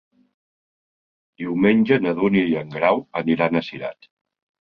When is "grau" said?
2.79-3.03